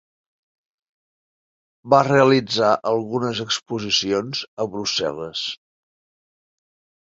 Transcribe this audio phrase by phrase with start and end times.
[1.95, 5.47] Va realitzar algunes exposicions a Brussel·les.